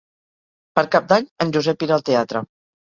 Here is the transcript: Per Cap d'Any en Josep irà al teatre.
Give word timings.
Per 0.79 0.85
Cap 0.97 1.07
d'Any 1.13 1.31
en 1.47 1.55
Josep 1.59 1.89
irà 1.91 1.97
al 2.01 2.09
teatre. 2.13 2.47